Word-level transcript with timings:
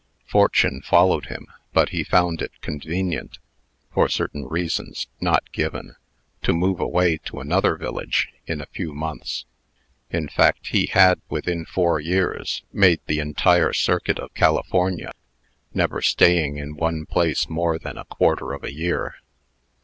Fortune 0.25 0.81
followed 0.81 1.27
him, 1.27 1.45
but 1.73 1.89
he 1.89 2.03
found 2.03 2.41
it 2.41 2.59
convenient, 2.61 3.37
for 3.93 4.09
certain 4.09 4.47
reasons 4.47 5.05
(not 5.19 5.51
given), 5.51 5.95
to 6.41 6.53
move 6.53 6.79
away 6.79 7.17
to 7.25 7.39
another 7.39 7.75
village, 7.77 8.29
in 8.47 8.59
a 8.61 8.65
few 8.65 8.93
months. 8.93 9.45
In 10.09 10.27
fact, 10.27 10.69
he 10.69 10.87
had, 10.87 11.21
within 11.29 11.65
four 11.65 11.99
years, 11.99 12.63
made 12.73 13.01
the 13.05 13.19
entire 13.19 13.73
circuit 13.73 14.17
of 14.17 14.33
California, 14.33 15.11
never 15.71 16.01
staying 16.01 16.57
in 16.57 16.75
one 16.77 17.05
place 17.05 17.47
more 17.47 17.77
than 17.77 17.99
a 17.99 18.05
quarter 18.05 18.53
of 18.53 18.63
a 18.63 18.73
year. 18.73 19.17